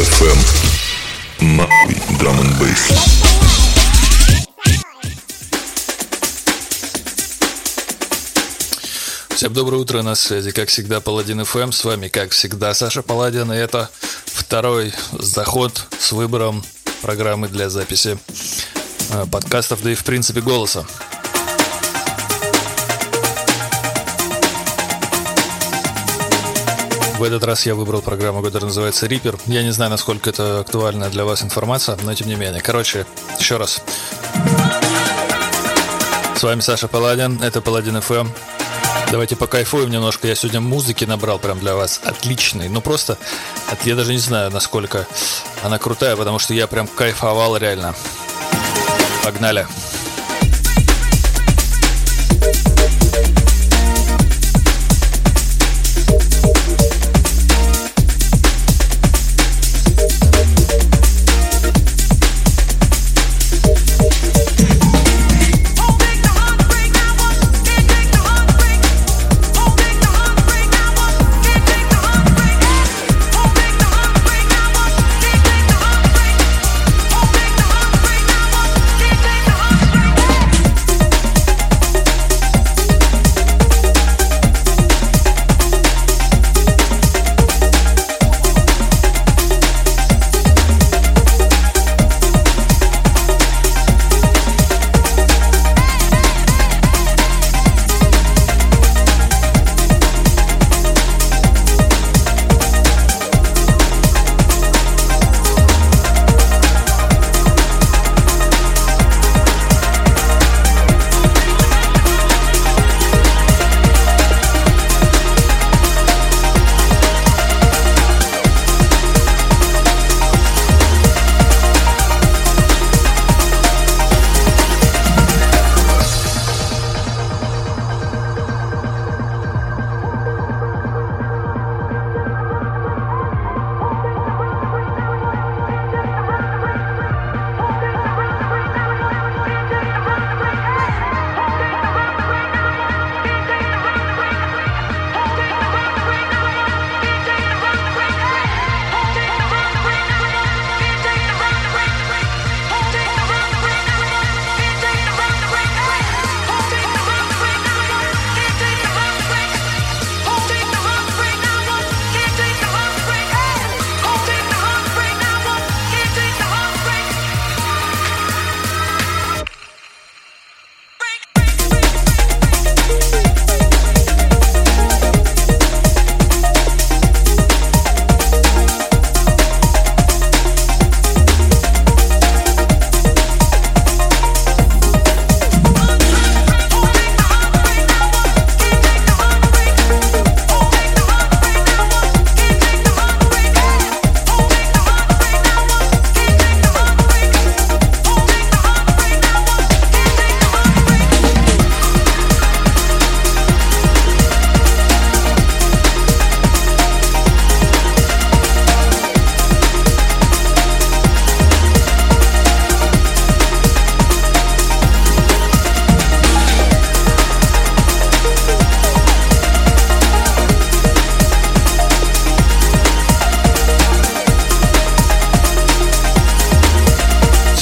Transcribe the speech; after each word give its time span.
FM. 0.00 0.38
Нахуй 1.40 1.94
драм 2.18 2.40
н 2.40 2.58
бейс. 2.58 2.88
Всем 9.28 9.52
доброе 9.52 9.76
утро, 9.76 10.00
на 10.00 10.14
связи, 10.14 10.52
как 10.52 10.70
всегда, 10.70 11.00
Паладин 11.00 11.44
ФМ. 11.44 11.70
С 11.72 11.84
вами, 11.84 12.08
как 12.08 12.30
всегда, 12.30 12.72
Саша 12.72 13.02
Паладин. 13.02 13.52
И 13.52 13.56
это 13.56 13.90
второй 14.24 14.94
заход 15.12 15.86
с 15.98 16.12
выбором 16.12 16.64
программы 17.02 17.48
для 17.48 17.68
записи 17.68 18.16
э, 19.10 19.26
подкастов, 19.30 19.82
да 19.82 19.90
и, 19.90 19.94
в 19.94 20.04
принципе, 20.04 20.40
голоса. 20.40 20.86
В 27.20 27.22
этот 27.22 27.44
раз 27.44 27.66
я 27.66 27.74
выбрал 27.74 28.00
программу, 28.00 28.40
которая 28.40 28.68
называется 28.68 29.04
Reaper. 29.04 29.38
Я 29.44 29.62
не 29.62 29.72
знаю, 29.72 29.90
насколько 29.90 30.30
это 30.30 30.60
актуальная 30.60 31.10
для 31.10 31.26
вас 31.26 31.42
информация, 31.42 31.98
но 32.02 32.14
тем 32.14 32.28
не 32.28 32.34
менее. 32.34 32.62
Короче, 32.62 33.04
еще 33.38 33.58
раз. 33.58 33.82
С 36.34 36.42
вами 36.42 36.60
Саша 36.60 36.88
Паладин, 36.88 37.42
это 37.42 37.60
Паладин 37.60 37.98
FM. 37.98 38.26
Давайте 39.10 39.36
покайфуем 39.36 39.90
немножко. 39.90 40.28
Я 40.28 40.34
сегодня 40.34 40.62
музыки 40.62 41.04
набрал 41.04 41.38
прям 41.38 41.58
для 41.58 41.76
вас. 41.76 42.00
Отличный. 42.04 42.70
Ну 42.70 42.80
просто, 42.80 43.18
я 43.84 43.96
даже 43.96 44.12
не 44.12 44.18
знаю, 44.18 44.50
насколько 44.50 45.06
она 45.62 45.76
крутая, 45.76 46.16
потому 46.16 46.38
что 46.38 46.54
я 46.54 46.66
прям 46.68 46.86
кайфовал 46.86 47.54
реально. 47.58 47.94
Погнали. 49.22 49.66
Погнали. 49.66 49.99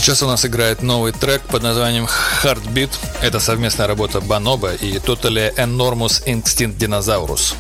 Сейчас 0.08 0.22
у 0.22 0.26
нас 0.26 0.46
играет 0.46 0.80
новый 0.82 1.12
трек 1.12 1.42
под 1.42 1.62
названием 1.62 2.08
Heartbeat. 2.42 2.88
Это 3.20 3.40
совместная 3.40 3.86
работа 3.86 4.22
Баноба 4.22 4.72
и 4.72 4.94
Totally 4.94 5.54
Enormous 5.56 6.24
Instinct 6.24 6.78
Dinosaurus. 6.78 7.54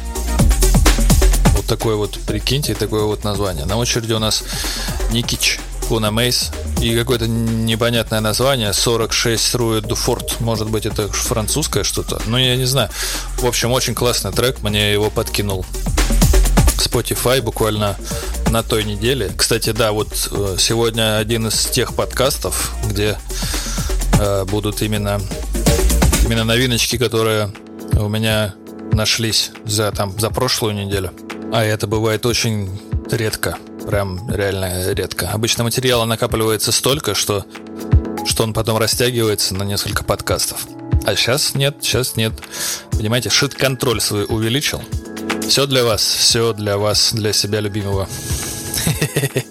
Вот 1.54 1.66
такое 1.66 1.96
вот, 1.96 2.18
прикиньте, 2.20 2.74
такое 2.74 3.02
вот 3.02 3.22
название. 3.22 3.66
На 3.66 3.76
очереди 3.76 4.14
у 4.14 4.18
нас 4.18 4.44
Никич, 5.10 5.60
Куна 5.88 6.10
Мейс 6.10 6.50
и 6.80 6.96
какое-то 6.96 7.26
непонятное 7.28 8.20
название 8.20 8.72
46 8.72 9.54
Руэ 9.54 9.80
Дуфорт. 9.82 10.40
Может 10.40 10.70
быть, 10.70 10.86
это 10.86 11.08
французское 11.08 11.84
что-то, 11.84 12.18
но 12.28 12.38
я 12.38 12.56
не 12.56 12.64
знаю. 12.64 12.88
В 13.36 13.44
общем, 13.44 13.72
очень 13.72 13.94
классный 13.94 14.32
трек, 14.32 14.62
мне 14.62 14.90
его 14.90 15.10
подкинул 15.10 15.66
Spotify 16.78 17.40
буквально 17.42 17.96
на 18.50 18.62
той 18.62 18.84
неделе. 18.84 19.30
Кстати, 19.36 19.70
да, 19.70 19.92
вот 19.92 20.08
э, 20.30 20.56
сегодня 20.58 21.18
один 21.18 21.48
из 21.48 21.66
тех 21.66 21.94
подкастов, 21.94 22.72
где 22.84 23.18
э, 24.18 24.44
будут 24.44 24.82
именно, 24.82 25.20
именно 26.24 26.44
новиночки, 26.44 26.96
которые 26.98 27.52
у 27.92 28.08
меня 28.08 28.54
нашлись 28.92 29.50
за, 29.64 29.92
там, 29.92 30.18
за 30.18 30.30
прошлую 30.30 30.74
неделю. 30.74 31.12
А 31.52 31.64
это 31.64 31.86
бывает 31.86 32.26
очень 32.26 32.80
редко. 33.10 33.56
Прям 33.86 34.30
реально 34.30 34.92
редко. 34.92 35.30
Обычно 35.30 35.64
материала 35.64 36.04
накапливается 36.04 36.72
столько, 36.72 37.14
что, 37.14 37.44
что 38.26 38.42
он 38.42 38.52
потом 38.52 38.78
растягивается 38.78 39.54
на 39.54 39.62
несколько 39.62 40.04
подкастов. 40.04 40.66
А 41.04 41.16
сейчас 41.16 41.54
нет, 41.54 41.76
сейчас 41.80 42.16
нет. 42.16 42.32
Понимаете, 42.90 43.30
шит-контроль 43.30 44.00
свой 44.00 44.26
увеличил. 44.28 44.82
Все 45.48 45.66
для 45.66 45.82
вас, 45.82 46.02
все 46.02 46.52
для 46.52 46.76
вас, 46.76 47.14
для 47.14 47.32
себя 47.32 47.60
любимого. 47.60 48.06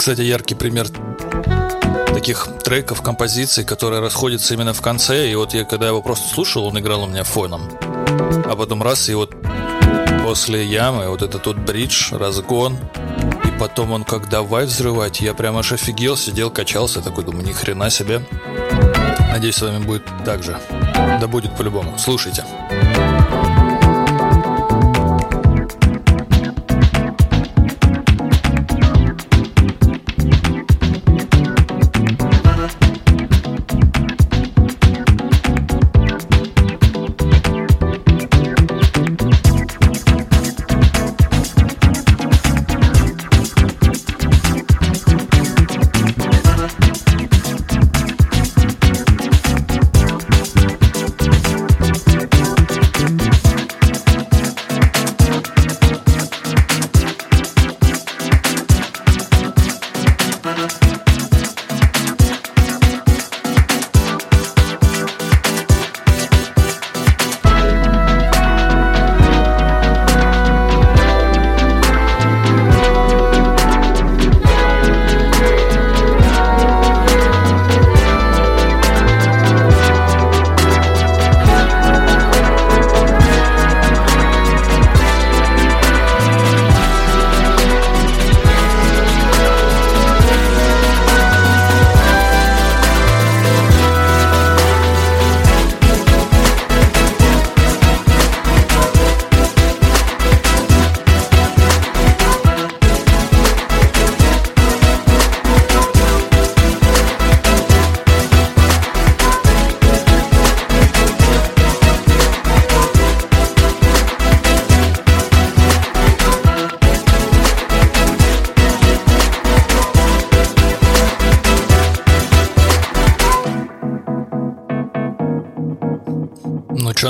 кстати, 0.00 0.22
яркий 0.22 0.54
пример 0.54 0.86
таких 2.14 2.48
треков, 2.64 3.02
композиций, 3.02 3.64
которые 3.64 4.00
расходятся 4.00 4.54
именно 4.54 4.72
в 4.72 4.80
конце. 4.80 5.30
И 5.30 5.34
вот 5.34 5.52
я, 5.52 5.64
когда 5.64 5.88
его 5.88 6.00
просто 6.00 6.26
слушал, 6.26 6.64
он 6.64 6.78
играл 6.78 7.02
у 7.02 7.06
меня 7.06 7.22
фоном. 7.22 7.68
А 8.46 8.56
потом 8.56 8.82
раз, 8.82 9.10
и 9.10 9.14
вот 9.14 9.34
после 10.24 10.64
ямы 10.64 11.06
вот 11.10 11.20
это 11.20 11.38
тот 11.38 11.58
бридж, 11.58 12.14
разгон, 12.14 12.78
и 13.44 13.60
потом 13.60 13.92
он 13.92 14.04
как 14.04 14.30
давай 14.30 14.64
взрывать, 14.64 15.20
я 15.20 15.34
прям 15.34 15.58
аж 15.58 15.72
офигел, 15.72 16.16
сидел, 16.16 16.50
качался, 16.50 17.02
такой 17.02 17.24
думаю, 17.24 17.46
ни 17.46 17.52
хрена 17.52 17.90
себе. 17.90 18.26
Надеюсь, 19.34 19.56
с 19.56 19.60
вами 19.60 19.84
будет 19.84 20.04
так 20.24 20.42
же. 20.42 20.58
Да 21.20 21.26
будет 21.26 21.54
по-любому. 21.58 21.98
Слушайте. 21.98 22.46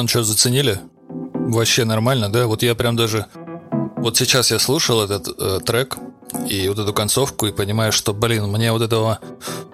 Ну 0.00 0.08
что, 0.08 0.23
заценили? 0.23 0.81
Вообще 1.08 1.85
нормально, 1.85 2.33
да? 2.33 2.47
Вот 2.47 2.62
я 2.62 2.75
прям 2.75 2.97
даже... 2.97 3.26
Вот 3.99 4.16
сейчас 4.16 4.50
я 4.50 4.59
слушал 4.59 5.02
этот 5.02 5.28
э, 5.38 5.61
трек 5.61 5.99
и 6.49 6.66
вот 6.71 6.78
эту 6.78 6.95
концовку 6.95 7.47
и 7.47 7.52
понимаю, 7.52 7.92
что, 7.92 8.14
блин, 8.14 8.47
мне 8.47 8.73
вот 8.73 8.80
этого 8.80 9.19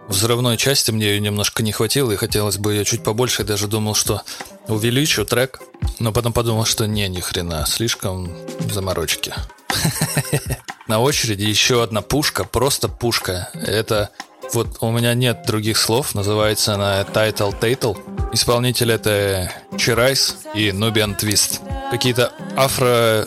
взрывной 0.09 0.57
части 0.57 0.91
мне 0.91 1.11
ее 1.11 1.21
немножко 1.21 1.63
не 1.63 1.71
хватило, 1.71 2.11
и 2.11 2.17
хотелось 2.17 2.59
бы 2.59 2.73
ее 2.73 2.85
чуть 2.85 3.05
побольше. 3.05 3.43
Я 3.43 3.47
даже 3.49 3.69
думал, 3.69 3.95
что 3.95 4.23
увеличу 4.67 5.25
трек, 5.25 5.61
но 6.01 6.11
потом 6.11 6.33
подумал, 6.33 6.65
что 6.65 6.89
не, 6.89 7.07
ни 7.09 7.21
хрена, 7.21 7.65
слишком 7.65 8.29
заморочки. 8.69 9.33
На 10.89 10.99
очереди 10.99 11.45
еще 11.45 11.85
одна 11.85 12.03
пушка, 12.03 12.43
просто 12.43 12.89
пушка. 12.89 13.49
Это 13.55 14.11
вот 14.53 14.79
у 14.81 14.91
меня 14.91 15.15
нет 15.15 15.45
других 15.47 15.77
слов, 15.77 16.17
называется 16.17 16.75
она 16.75 17.03
Title 17.03 17.55
Tatel. 17.61 17.97
Исполнитель 18.33 18.93
это 18.93 19.53
Чирайс 19.87 20.39
и 20.53 20.71
Nubian 20.71 21.17
Twist. 21.17 21.61
Какие-то 21.93 22.33
афро 22.57 23.25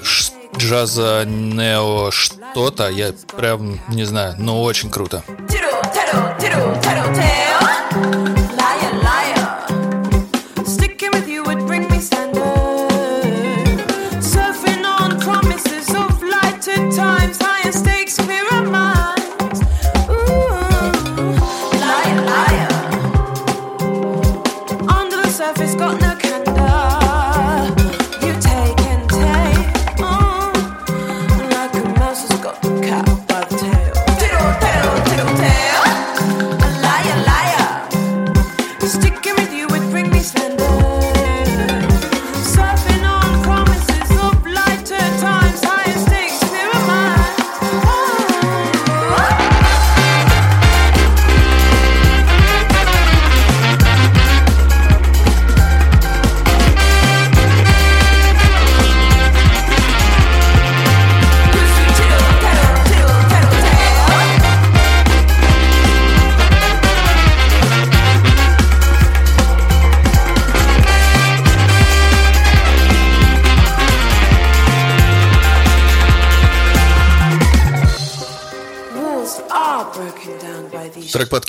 джаза 0.58 1.24
нео 1.26 2.12
что-то, 2.12 2.90
я 2.90 3.14
прям 3.38 3.80
не 3.88 4.04
знаю, 4.04 4.36
но 4.38 4.62
очень 4.62 4.92
круто. 4.92 5.24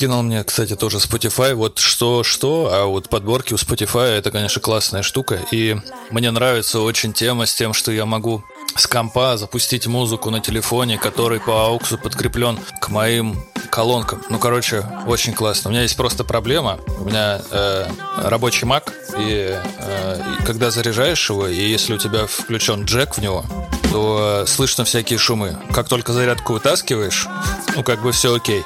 Подкинул 0.00 0.23
мне, 0.23 0.42
кстати, 0.45 0.76
тоже 0.76 0.97
Spotify. 0.97 1.52
Вот 1.52 1.78
что-что, 1.78 2.71
а 2.73 2.87
вот 2.87 3.11
подборки 3.11 3.52
у 3.52 3.57
Spotify 3.57 4.16
это, 4.16 4.30
конечно, 4.30 4.59
классная 4.59 5.02
штука. 5.02 5.38
И 5.50 5.76
мне 6.11 6.30
нравится 6.30 6.80
очень 6.80 7.12
тема 7.12 7.45
с 7.45 7.52
тем, 7.52 7.75
что 7.75 7.92
я 7.92 8.07
могу 8.07 8.42
с 8.76 8.87
компа 8.87 9.37
запустить 9.37 9.87
музыку 9.87 10.30
на 10.30 10.40
телефоне, 10.40 10.97
который 10.97 11.38
по 11.38 11.66
ауксу 11.66 11.99
подкреплен 11.99 12.59
к 12.80 12.88
моим 12.88 13.45
колонкам. 13.69 14.23
Ну, 14.30 14.38
короче, 14.38 14.87
очень 15.07 15.35
классно. 15.35 15.69
У 15.69 15.73
меня 15.73 15.83
есть 15.83 15.99
просто 15.99 16.25
проблема. 16.25 16.80
У 16.99 17.04
меня 17.04 17.42
э, 17.50 17.87
рабочий 18.25 18.66
Mac, 18.66 18.90
и, 19.19 19.61
э, 19.61 20.23
и 20.40 20.45
когда 20.47 20.71
заряжаешь 20.71 21.28
его, 21.28 21.47
и 21.47 21.61
если 21.61 21.92
у 21.92 21.99
тебя 21.99 22.26
включен 22.26 22.85
джек 22.85 23.19
в 23.19 23.21
него, 23.21 23.45
то 23.92 24.45
э, 24.45 24.47
слышно 24.47 24.87
всякие 24.87 25.19
шумы. 25.19 25.59
Как 25.75 25.88
только 25.88 26.14
зарядку 26.14 26.54
вытаскиваешь, 26.54 27.28
ну, 27.76 27.83
как 27.83 28.00
бы 28.02 28.12
все 28.12 28.35
окей. 28.35 28.64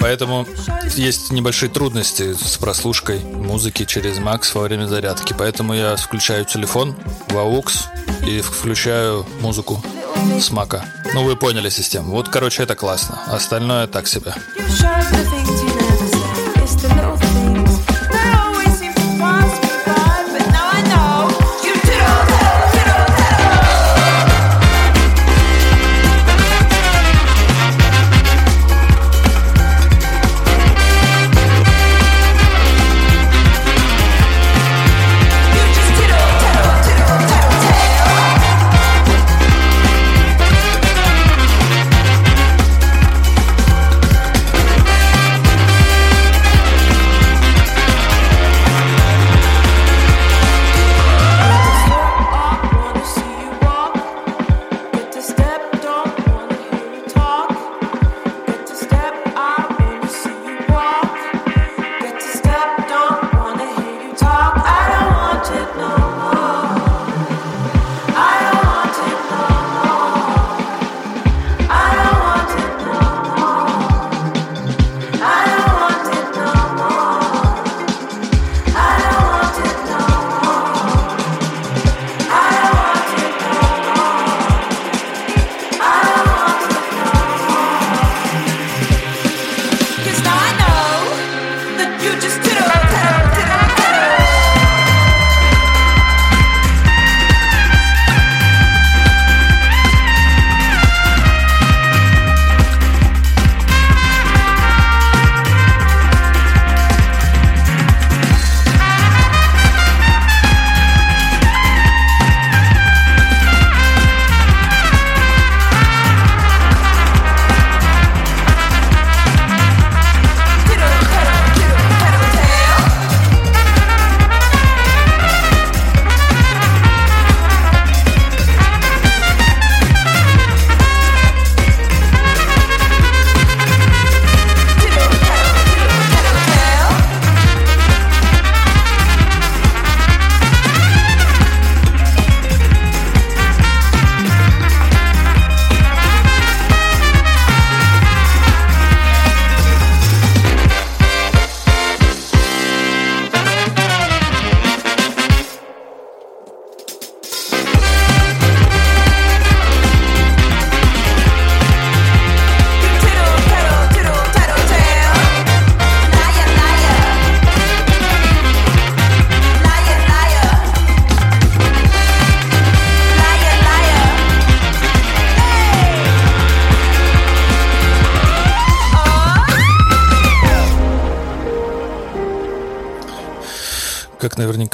Поэтому 0.00 0.46
есть 0.96 1.30
небольшие 1.32 1.70
трудности 1.70 2.34
с 2.34 2.56
прослушкой 2.56 3.20
музыки 3.20 3.84
через 3.84 4.18
Max 4.18 4.52
во 4.54 4.62
время 4.62 4.86
зарядки. 4.86 5.34
Поэтому 5.36 5.74
я 5.74 5.96
включаю 5.96 6.44
телефон 6.44 6.94
в 7.28 7.36
AUX 7.36 7.86
и 8.26 8.40
включаю 8.40 9.26
музыку 9.40 9.82
с 10.40 10.50
Мака. 10.50 10.84
Ну, 11.14 11.24
вы 11.24 11.36
поняли 11.36 11.68
систему. 11.68 12.12
Вот, 12.12 12.28
короче, 12.28 12.62
это 12.62 12.74
классно. 12.74 13.20
Остальное 13.26 13.86
так 13.86 14.06
себе. 14.06 14.34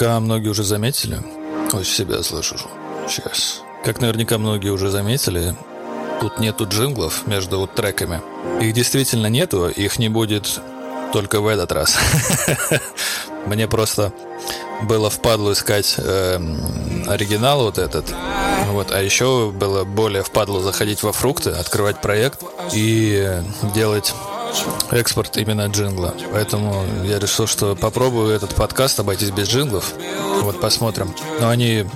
Наверняка 0.04 0.20
многие 0.20 0.49
уже 0.49 0.64
заметили, 0.64 1.18
очень 1.73 1.92
себя 1.94 2.23
слышу 2.23 2.56
сейчас. 3.08 3.62
Как 3.84 4.00
наверняка 4.00 4.37
многие 4.37 4.70
уже 4.70 4.90
заметили, 4.90 5.56
тут 6.20 6.38
нету 6.38 6.66
джинглов 6.68 7.26
между 7.26 7.58
вот 7.61 7.75
треками. 7.75 8.20
Их 8.61 8.75
действительно 8.75 9.28
нету, 9.28 9.68
их 9.68 9.99
не 9.99 10.11
будет 10.11 10.61
только 11.12 11.40
в 11.40 11.46
этот 11.46 11.73
раз. 11.73 11.96
Мне 13.46 13.66
просто 13.66 14.12
было 14.82 15.08
впадло 15.08 15.52
искать 15.52 15.94
э, 15.96 16.38
оригинал 17.06 17.62
вот 17.62 17.78
этот. 17.78 18.04
Вот, 18.68 18.90
а 18.90 19.02
еще 19.02 19.52
было 19.52 19.84
более 19.84 20.23
впадло 20.23 20.61
заходить 20.61 21.02
во 21.02 21.12
фрукты, 21.12 21.50
открывать 21.50 22.02
проект 22.02 22.42
и 22.73 23.40
делать 23.75 24.14
экспорт 24.90 25.37
именно 25.37 25.66
джингла. 25.66 26.14
Поэтому 26.32 26.84
я 27.04 27.18
решил, 27.18 27.46
что 27.46 27.75
попробую 27.75 28.34
этот 28.34 28.54
подкаст 28.54 28.99
обойтись 29.00 29.30
без 29.30 29.49
джинглов. 29.49 29.94
Вот 30.42 30.61
посмотрим. 30.61 31.14
Но 31.40 31.49
они, 31.49 31.87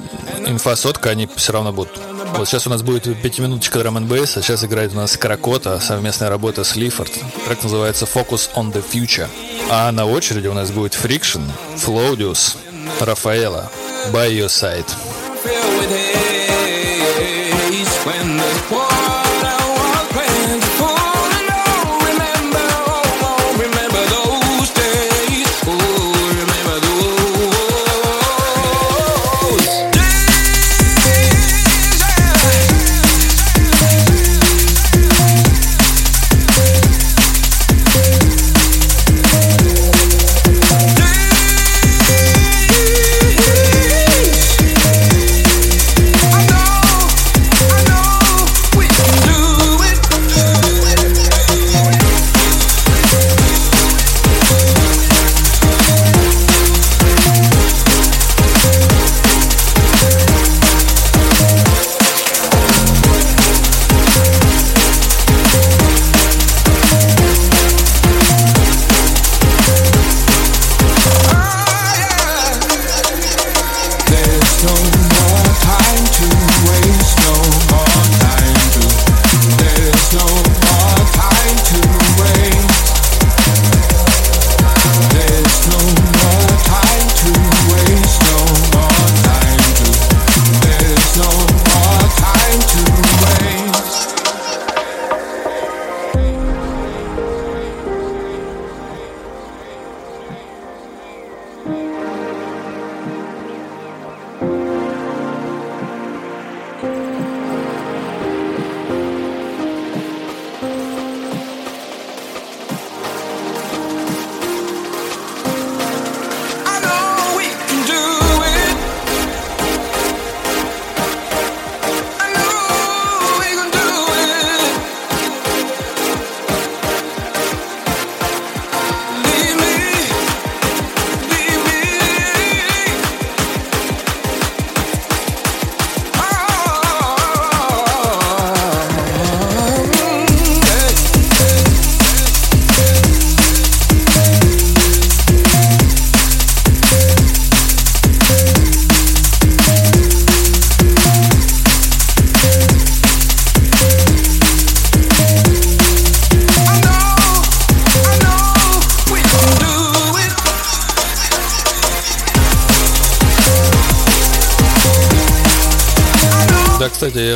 инфосотка, 0.47 1.11
они 1.11 1.29
все 1.37 1.53
равно 1.53 1.73
будут. 1.73 1.99
Вот 2.37 2.47
сейчас 2.47 2.67
у 2.67 2.71
нас 2.71 2.83
будет 2.83 3.21
пятиминуточка 3.23 3.79
драм 3.79 3.97
а 3.97 4.27
сейчас 4.27 4.63
играет 4.65 4.93
у 4.93 4.97
нас 4.97 5.17
Кракота, 5.17 5.81
совместная 5.81 6.29
работа 6.29 6.63
с 6.63 6.77
Лифорд. 6.77 7.13
Трек 7.47 7.63
называется 7.63 8.05
Focus 8.05 8.51
on 8.55 8.73
the 8.73 8.85
Future. 8.93 9.29
А 9.71 9.91
на 9.93 10.07
очереди 10.07 10.47
у 10.47 10.55
нас 10.55 10.71
будет 10.71 10.93
Friction, 10.93 11.43
Flaudius, 11.77 12.57
Рафаэла, 13.01 13.71
By 14.13 14.31
Your 14.31 14.47
Side. 14.47 14.87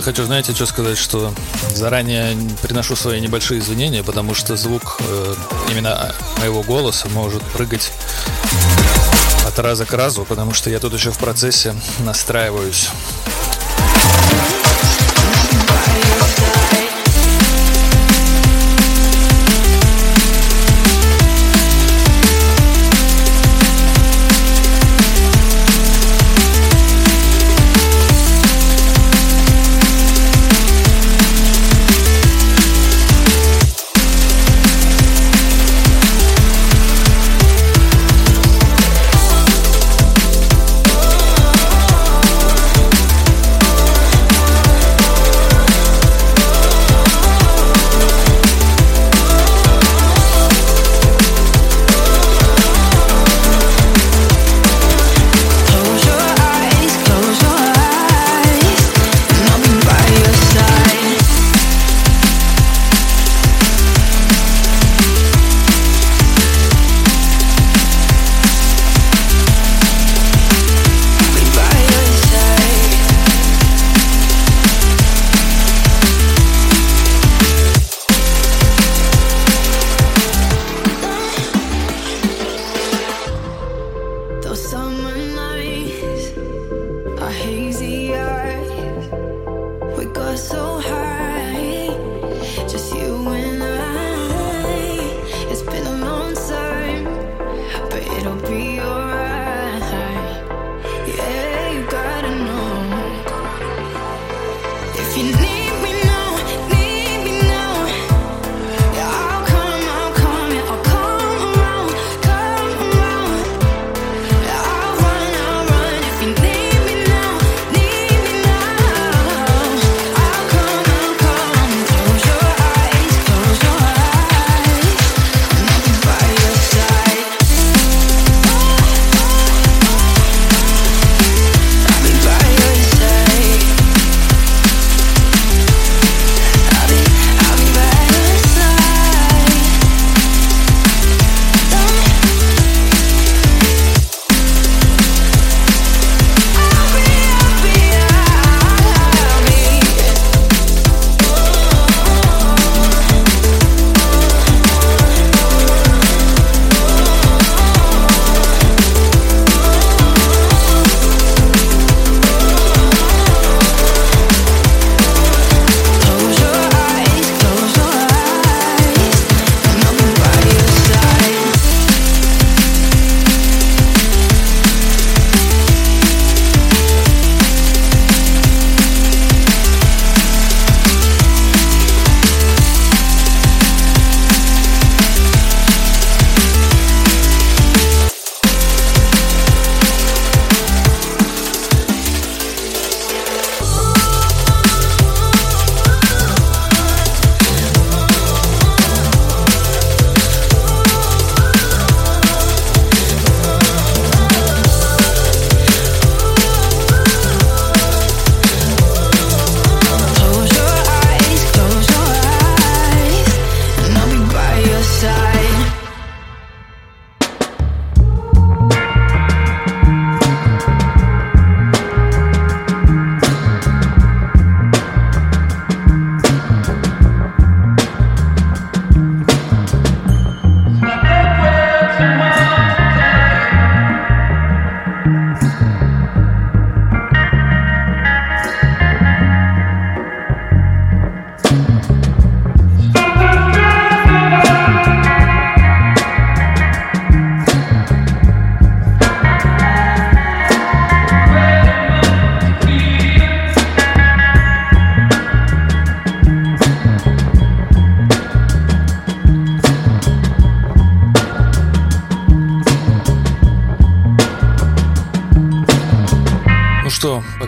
Хочу, 0.03 0.25
знаете, 0.25 0.53
что 0.55 0.67
сказать, 0.67 0.99
что 0.99 1.33
заранее 1.75 2.37
приношу 2.61 2.97
свои 2.97 3.21
небольшие 3.21 3.61
извинения, 3.61 4.03
потому 4.03 4.35
что 4.35 4.57
звук 4.57 4.99
э, 5.01 5.35
именно 5.71 6.15
моего 6.39 6.63
голоса 6.63 7.09
может 7.09 7.43
прыгать 7.43 7.93
от 9.47 9.59
раза 9.59 9.87
к 9.87 9.93
разу, 9.93 10.25
потому 10.25 10.55
что 10.55 10.71
я 10.71 10.81
тут 10.81 10.93
еще 10.95 11.11
в 11.11 11.19
процессе 11.19 11.75
настраиваюсь. 12.01 12.89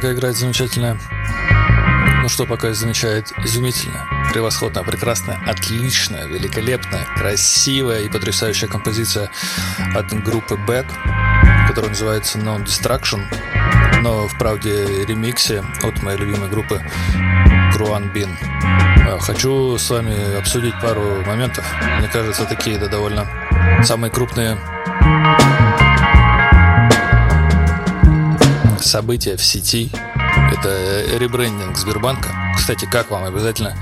Пока 0.05 0.13
играет 0.13 0.37
замечательная... 0.37 0.99
Ну 2.21 2.29
что 2.29 2.45
пока 2.45 2.75
замечает 2.75 3.33
изумительно, 3.43 4.07
превосходно, 4.33 4.83
прекрасно, 4.83 5.41
отлично, 5.47 6.27
великолепная, 6.27 7.07
красивая 7.17 8.01
и 8.01 8.11
потрясающая 8.11 8.69
композиция 8.69 9.31
от 9.95 10.13
группы 10.23 10.57
Back, 10.57 10.87
которая 11.69 11.91
называется 11.91 12.39
Non 12.39 12.65
Destruction, 12.65 13.23
но 14.03 14.29
в 14.29 14.37
правде 14.37 15.05
ремиксе 15.07 15.65
от 15.83 16.03
моей 16.03 16.19
любимой 16.19 16.51
группы 16.51 16.83
Круан 17.73 18.11
Бин. 18.11 18.37
А, 18.43 19.19
хочу 19.21 19.79
с 19.79 19.89
вами 19.89 20.37
обсудить 20.37 20.75
пару 20.83 21.25
моментов. 21.25 21.65
Мне 21.99 22.09
кажется, 22.09 22.45
такие 22.45 22.77
да, 22.77 22.89
довольно 22.89 23.27
самые 23.85 24.11
крупные 24.11 24.59
события 28.85 29.37
в 29.37 29.45
сети. 29.45 29.91
Это 30.53 31.17
ребрендинг 31.19 31.77
Сбербанка. 31.77 32.31
Кстати, 32.57 32.87
как 32.91 33.11
вам? 33.11 33.25
Обязательно 33.25 33.77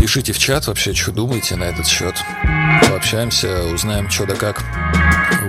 пишите 0.00 0.32
в 0.32 0.38
чат 0.38 0.66
вообще, 0.66 0.94
что 0.94 1.12
думаете 1.12 1.56
на 1.56 1.64
этот 1.64 1.86
счет. 1.86 2.14
Пообщаемся, 2.88 3.64
узнаем, 3.64 4.08
что 4.10 4.26
да 4.26 4.34
как. 4.34 4.64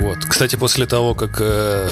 Вот. 0.02 0.26
Кстати, 0.26 0.56
после 0.56 0.86
того, 0.86 1.16
как 1.16 1.38
э, 1.40 1.90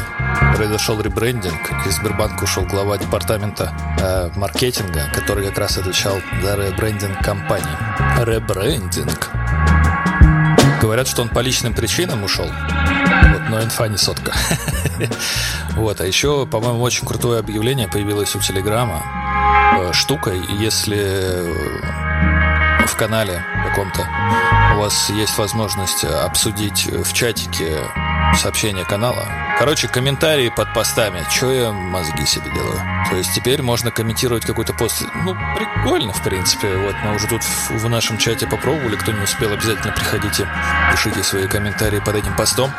произошел 0.55 0.99
ребрендинг, 0.99 1.85
из 1.85 1.95
Сбербанка 1.95 2.43
ушел 2.43 2.65
глава 2.65 2.97
департамента 2.97 3.73
э, 3.99 4.29
маркетинга, 4.35 5.09
который 5.13 5.47
как 5.47 5.57
раз 5.57 5.77
отвечал 5.77 6.17
за 6.41 6.55
ребрендинг 6.55 7.19
компании. 7.23 7.77
Ребрендинг. 8.23 9.29
Говорят, 10.81 11.07
что 11.07 11.21
он 11.21 11.29
по 11.29 11.39
личным 11.39 11.73
причинам 11.73 12.23
ушел. 12.23 12.49
Но 13.49 13.61
инфа 13.61 13.87
не 13.87 13.97
сотка. 13.97 14.33
Вот, 15.75 16.01
а 16.01 16.05
еще, 16.05 16.45
по-моему, 16.45 16.81
очень 16.81 17.07
крутое 17.07 17.39
объявление 17.39 17.87
появилось 17.87 18.35
у 18.35 18.39
Телеграма. 18.39 19.01
Э, 19.77 19.93
штука, 19.93 20.31
если 20.31 21.39
в 22.85 22.95
канале 22.97 23.45
каком-то 23.69 24.05
у 24.75 24.79
вас 24.79 25.09
есть 25.09 25.37
возможность 25.37 26.03
обсудить 26.03 26.87
в 26.87 27.13
чатике 27.13 27.77
сообщение 28.35 28.85
канала. 28.85 29.25
Короче, 29.57 29.87
комментарии 29.87 30.49
под 30.55 30.73
постами. 30.73 31.25
Че 31.31 31.51
я 31.51 31.71
мозги 31.71 32.25
себе 32.25 32.49
делаю? 32.53 32.79
То 33.09 33.17
есть 33.17 33.33
теперь 33.33 33.61
можно 33.61 33.91
комментировать 33.91 34.45
какой-то 34.45 34.73
пост. 34.73 35.03
Ну, 35.23 35.35
прикольно, 35.55 36.13
в 36.13 36.23
принципе. 36.23 36.75
Вот 36.77 36.95
мы 37.03 37.15
уже 37.15 37.27
тут 37.27 37.41
в 37.69 37.89
нашем 37.89 38.17
чате 38.17 38.47
попробовали. 38.47 38.95
Кто 38.95 39.11
не 39.11 39.21
успел, 39.21 39.51
обязательно 39.51 39.93
приходите, 39.93 40.47
пишите 40.91 41.23
свои 41.23 41.47
комментарии 41.47 41.99
под 41.99 42.15
этим 42.15 42.35
постом. 42.35 42.71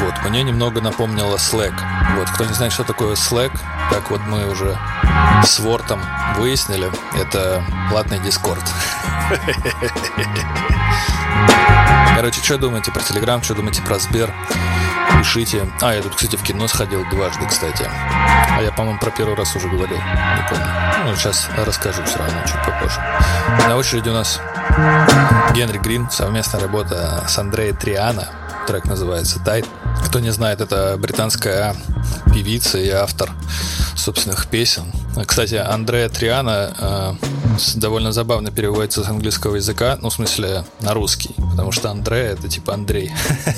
Вот, 0.00 0.14
мне 0.28 0.42
немного 0.42 0.80
напомнило 0.80 1.36
Slack. 1.36 1.74
Вот, 2.16 2.28
кто 2.30 2.44
не 2.44 2.52
знает, 2.52 2.72
что 2.72 2.84
такое 2.84 3.14
Slack, 3.14 3.52
как 3.90 4.10
вот 4.10 4.20
мы 4.26 4.46
уже 4.48 4.78
с 5.44 5.58
Вортом 5.60 6.00
выяснили, 6.36 6.90
это 7.14 7.64
платный 7.90 8.18
Дискорд. 8.18 8.64
Короче, 12.14 12.42
что 12.42 12.58
думаете 12.58 12.92
про 12.92 13.00
Телеграм, 13.00 13.42
что 13.42 13.54
думаете 13.54 13.82
про 13.82 13.98
Сбер? 13.98 14.32
Пишите. 15.18 15.66
А, 15.80 15.94
я 15.94 16.02
тут, 16.02 16.14
кстати, 16.14 16.36
в 16.36 16.42
кино 16.42 16.68
сходил 16.68 17.04
дважды, 17.10 17.46
кстати. 17.46 17.88
А 17.88 18.60
я, 18.62 18.70
по-моему, 18.72 18.98
про 18.98 19.10
первый 19.10 19.36
раз 19.36 19.54
уже 19.56 19.68
говорил. 19.68 19.96
Не 19.96 20.48
помню. 20.48 20.66
Ну, 21.04 21.16
сейчас 21.16 21.48
расскажу 21.56 22.02
все 22.04 22.18
равно, 22.18 22.40
чуть 22.46 22.62
попозже. 22.64 23.00
На 23.66 23.76
очереди 23.76 24.08
у 24.08 24.14
нас 24.14 24.40
Генри 25.54 25.78
Грин, 25.78 26.10
совместная 26.10 26.60
работа 26.60 27.24
с 27.28 27.38
Андреем 27.38 27.76
Триана. 27.76 28.28
Трек 28.66 28.84
называется 28.84 29.38
«Тайт». 29.40 29.66
Кто 30.04 30.20
не 30.20 30.30
знает, 30.32 30.60
это 30.60 30.96
британская 30.98 31.74
певица 32.32 32.78
и 32.78 32.88
автор 32.90 33.30
собственных 33.96 34.46
песен. 34.46 34.92
Кстати, 35.26 35.54
Андреа 35.54 36.08
Триана 36.08 36.74
э, 36.78 37.14
довольно 37.76 38.12
забавно 38.12 38.50
переводится 38.50 39.02
с 39.02 39.08
английского 39.08 39.56
языка, 39.56 39.98
ну, 40.00 40.10
в 40.10 40.12
смысле, 40.12 40.64
на 40.80 40.94
русский, 40.94 41.34
потому 41.50 41.72
что 41.72 41.90
Андреа 41.90 42.32
это 42.32 42.48
типа 42.48 42.74
Андрей. 42.74 43.12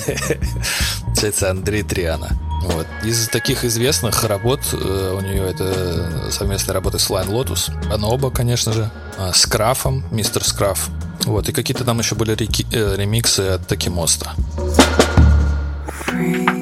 Получается, 1.04 1.50
Андрей 1.50 1.82
Триана. 1.82 2.28
Вот. 2.62 2.86
Из 3.04 3.28
таких 3.28 3.64
известных 3.64 4.24
работ 4.24 4.60
э, 4.72 5.16
у 5.16 5.20
нее 5.20 5.42
это 5.42 6.30
совместная 6.30 6.74
работа 6.74 6.98
с 6.98 7.10
Line 7.10 7.28
Lotus, 7.28 7.70
оба, 8.04 8.30
конечно 8.30 8.72
же, 8.72 8.90
э, 9.16 9.32
с 9.34 9.46
Крафом, 9.46 10.04
мистер 10.10 10.44
Скраф. 10.44 10.88
Вот, 11.24 11.48
и 11.48 11.52
какие-то 11.52 11.84
там 11.84 11.98
еще 11.98 12.14
были 12.14 12.34
реки, 12.34 12.66
э, 12.72 12.94
ремиксы 12.96 13.40
от 13.40 13.66
Такимоста. 13.66 14.32
Free. 16.08 16.57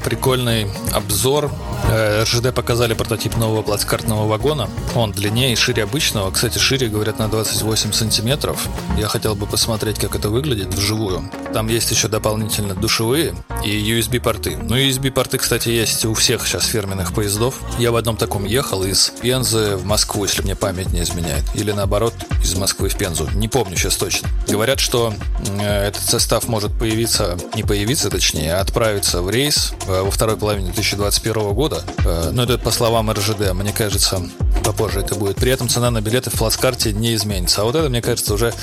Прикольный 0.00 0.66
обзор. 0.92 1.50
Э, 1.90 2.22
РЖД 2.22 2.54
показали 2.54 2.94
прототип 2.94 3.36
нового 3.36 3.62
плацкартного 3.62 4.26
вагона. 4.26 4.68
Он 4.94 5.12
длиннее 5.12 5.52
и 5.52 5.56
шире 5.56 5.84
обычного. 5.84 6.30
Кстати, 6.30 6.58
шире, 6.58 6.88
говорят, 6.88 7.18
на 7.18 7.28
28 7.28 7.92
сантиметров. 7.92 8.68
Я 8.98 9.08
хотел 9.08 9.34
бы 9.34 9.46
посмотреть, 9.46 9.98
как 9.98 10.14
это 10.14 10.28
выглядит 10.28 10.74
вживую. 10.74 11.30
Там 11.52 11.68
есть 11.68 11.90
еще 11.90 12.08
дополнительно 12.08 12.74
душевые 12.74 13.34
и 13.64 13.70
USB-порты. 13.70 14.56
Ну, 14.56 14.76
USB-порты, 14.76 15.38
кстати, 15.38 15.68
есть 15.68 16.04
у 16.04 16.14
всех 16.14 16.46
сейчас 16.46 16.66
фирменных 16.66 17.12
поездов. 17.12 17.56
Я 17.78 17.90
в 17.90 17.96
одном 17.96 18.16
таком 18.16 18.44
ехал 18.44 18.84
из 18.84 19.12
Пензы 19.20 19.76
в 19.76 19.84
Москву, 19.84 20.24
если 20.24 20.42
мне 20.42 20.54
память 20.54 20.92
не 20.92 21.02
изменяет. 21.02 21.44
Или 21.54 21.72
наоборот, 21.72 22.14
из 22.42 22.54
Москвы 22.54 22.88
в 22.88 22.96
Пензу. 22.96 23.28
Не 23.34 23.48
помню 23.48 23.76
сейчас 23.76 23.96
точно. 23.96 24.28
Говорят, 24.48 24.78
что 24.78 25.12
э, 25.58 25.88
этот 25.88 26.02
состав 26.02 26.46
может 26.48 26.72
появиться, 26.78 27.36
не 27.54 27.62
появиться 27.62 28.10
точнее, 28.10 28.54
а 28.54 28.60
отправиться 28.60 29.22
в 29.22 29.30
рейс 29.30 29.72
э, 29.86 30.02
во 30.02 30.10
второй 30.10 30.36
половине 30.36 30.72
2021 30.72 31.52
года. 31.52 31.82
Э, 32.04 32.30
но 32.32 32.44
это 32.44 32.58
по 32.58 32.70
словам 32.70 33.10
РЖД. 33.10 33.52
Мне 33.54 33.72
кажется, 33.72 34.22
попозже 34.64 35.00
это 35.00 35.14
будет. 35.16 35.36
При 35.36 35.50
этом 35.50 35.68
цена 35.68 35.90
на 35.90 36.00
билеты 36.00 36.30
в 36.30 36.34
плацкарте 36.34 36.92
не 36.92 37.14
изменится. 37.14 37.62
А 37.62 37.64
вот 37.64 37.74
это, 37.74 37.88
мне 37.88 38.00
кажется, 38.00 38.34
уже 38.34 38.54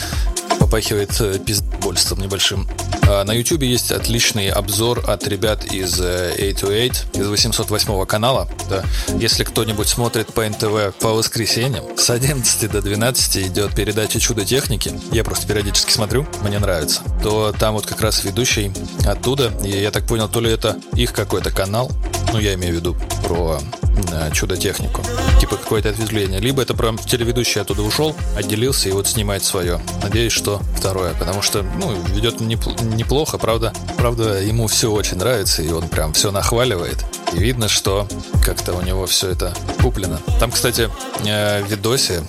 попахивает 0.68 1.16
э, 1.22 1.40
пиздобольством 1.40 2.20
небольшим. 2.20 2.68
А 3.10 3.24
На 3.24 3.32
YouTube 3.32 3.64
есть 3.64 3.92
отличный 3.92 4.50
обзор 4.50 5.04
от 5.08 5.26
ребят 5.28 5.64
из 5.66 6.00
э, 6.02 6.34
828, 6.38 7.22
из 7.22 7.28
808 7.28 8.06
канала. 8.06 8.50
Да. 8.70 8.84
Если 9.18 9.44
кто-нибудь 9.46 9.88
смотрит 9.88 10.34
по 10.34 10.48
НТВ 10.48 10.94
по 11.00 11.14
воскресеньям, 11.14 11.86
с 11.98 12.10
11 12.10 12.70
до 12.70 12.82
12 12.82 13.38
идет 13.48 13.74
передача 13.74 14.20
«Чудо 14.20 14.44
техники». 14.44 14.92
Я 15.12 15.24
просто 15.24 15.48
периодически 15.48 15.92
смотрю, 15.92 16.28
мне 16.42 16.60
нравится. 16.60 17.02
То 17.24 17.54
там 17.58 17.76
вот 17.76 17.86
как 17.86 18.02
раз 18.02 18.24
ведущий 18.26 18.72
оттуда, 19.06 19.54
и 19.64 19.70
я 19.70 19.92
так 19.92 20.06
понял, 20.06 20.28
то 20.28 20.42
ли 20.42 20.52
это 20.52 20.78
их 20.94 21.14
какой-то 21.14 21.50
канал, 21.52 21.90
ну, 22.34 22.40
я 22.40 22.56
имею 22.56 22.74
в 22.74 22.78
виду 22.78 22.98
про 23.24 23.60
э, 24.12 24.32
чудо-технику. 24.34 25.02
Типа 25.40 25.56
какое-то 25.56 25.90
ответвление. 25.90 26.40
Либо 26.42 26.62
это 26.62 26.74
прям 26.74 26.98
телеведущий 26.98 27.62
оттуда 27.62 27.84
ушел, 27.84 28.16
отделился 28.36 28.90
и 28.90 28.92
вот 28.92 29.08
снимает 29.08 29.44
свое. 29.44 29.80
Надеюсь, 30.04 30.34
что 30.34 30.62
второе. 30.76 31.14
Потому 31.14 31.42
что, 31.42 31.64
ну, 31.64 31.96
ведет 32.14 32.42
непл- 32.42 32.76
неплохо, 32.98 33.38
правда. 33.38 33.74
Правда, 33.98 34.42
ему 34.42 34.68
все 34.68 34.92
очень 34.92 35.18
нравится, 35.18 35.62
и 35.62 35.70
он 35.70 35.88
прям 35.88 36.14
все 36.14 36.32
нахваливает. 36.32 37.06
И 37.34 37.40
видно, 37.40 37.68
что 37.68 38.08
как-то 38.44 38.74
у 38.74 38.82
него 38.82 39.06
все 39.06 39.30
это 39.30 39.54
куплено. 39.82 40.20
Там, 40.40 40.52
кстати, 40.52 40.90
э, 41.26 41.64
в 41.64 41.70
видосе 41.70 42.24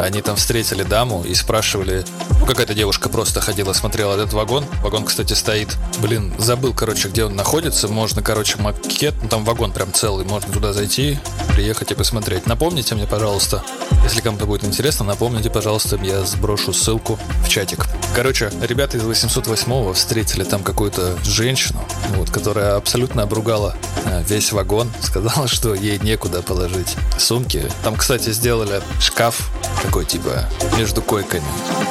они 0.00 0.22
там 0.22 0.36
встретили 0.36 0.82
даму 0.82 1.24
и 1.24 1.34
спрашивали, 1.34 2.04
ну, 2.40 2.46
какая-то 2.46 2.74
девушка 2.74 3.08
просто 3.08 3.40
ходила, 3.40 3.72
смотрела 3.72 4.14
этот 4.14 4.32
вагон. 4.32 4.64
Вагон, 4.82 5.04
кстати, 5.04 5.32
стоит, 5.32 5.76
блин, 5.98 6.32
забыл, 6.38 6.72
короче, 6.72 7.08
где 7.08 7.24
он 7.24 7.34
находится. 7.34 7.88
Можно, 7.88 8.22
короче, 8.22 8.58
макет, 8.58 9.14
ну, 9.22 9.28
там 9.28 9.44
вагон 9.44 9.72
прям 9.72 9.92
целый, 9.92 10.24
можно 10.24 10.52
туда 10.52 10.72
зайти, 10.72 11.18
приехать 11.54 11.90
и 11.90 11.94
посмотреть. 11.94 12.46
Напомните 12.46 12.94
мне, 12.94 13.06
пожалуйста, 13.06 13.62
если 14.04 14.20
кому-то 14.20 14.46
будет 14.46 14.64
интересно, 14.64 15.04
напомните, 15.04 15.50
пожалуйста, 15.50 15.98
я 16.02 16.24
сброшу 16.24 16.72
ссылку 16.72 17.18
в 17.44 17.48
чатик. 17.48 17.86
Короче, 18.14 18.50
ребята 18.62 18.98
из 18.98 19.02
808-го 19.02 19.82
встретили 20.06 20.44
там 20.44 20.62
какую-то 20.62 21.18
женщину, 21.24 21.80
вот, 22.14 22.30
которая 22.30 22.76
абсолютно 22.76 23.22
обругала 23.22 23.74
э, 24.04 24.22
весь 24.28 24.52
вагон, 24.52 24.88
сказала, 25.02 25.48
что 25.48 25.74
ей 25.74 25.98
некуда 25.98 26.42
положить 26.42 26.94
сумки. 27.18 27.68
Там, 27.82 27.96
кстати, 27.96 28.30
сделали 28.30 28.80
шкаф 29.00 29.50
такой, 29.82 30.04
типа, 30.04 30.44
между 30.78 31.02
койками. 31.02 31.44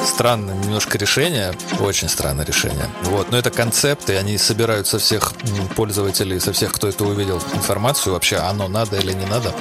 Странное 0.07 0.55
немножко 0.55 0.97
решение, 0.97 1.53
очень 1.81 2.07
странное 2.07 2.45
решение. 2.45 2.87
Вот, 3.03 3.31
но 3.31 3.37
это 3.37 3.51
концепт, 3.51 4.09
и 4.09 4.13
они 4.13 4.37
собирают 4.37 4.87
со 4.87 4.97
всех 4.97 5.33
пользователей, 5.75 6.39
со 6.39 6.53
всех, 6.53 6.71
кто 6.71 6.87
это 6.87 7.03
увидел, 7.03 7.41
информацию 7.53 8.13
вообще, 8.13 8.37
оно 8.37 8.69
надо 8.69 8.95
или 8.95 9.11
не 9.11 9.25
надо. 9.25 9.53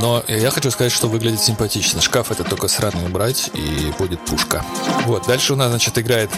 Но 0.00 0.22
я 0.28 0.50
хочу 0.50 0.70
сказать, 0.70 0.92
что 0.92 1.08
выглядит 1.08 1.40
симпатично. 1.40 2.00
Шкаф 2.00 2.30
это 2.30 2.44
только 2.44 2.68
сраный 2.68 3.06
убрать, 3.06 3.50
и 3.54 3.92
будет 3.98 4.20
пушка. 4.20 4.64
Вот, 5.04 5.26
дальше 5.26 5.54
у 5.54 5.56
нас, 5.56 5.68
значит, 5.68 5.98
играет 5.98 6.30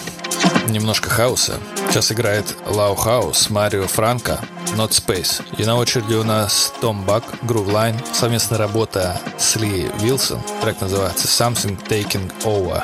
немножко 0.67 1.09
хаоса. 1.09 1.59
Сейчас 1.89 2.11
играет 2.11 2.55
Лау 2.67 2.95
Хаус, 2.95 3.49
Марио 3.49 3.87
Франко, 3.87 4.39
Not 4.75 4.91
Space. 4.91 5.41
И 5.57 5.65
на 5.65 5.77
очереди 5.77 6.13
у 6.13 6.23
нас 6.23 6.73
Том 6.81 7.03
Бак, 7.03 7.23
Line, 7.43 7.99
совместная 8.13 8.59
работа 8.59 9.19
с 9.37 9.55
Ли 9.55 9.89
Вилсон. 9.99 10.39
Трек 10.61 10.81
называется 10.81 11.27
Something 11.27 11.77
Taking 11.87 12.31
Over. 12.43 12.83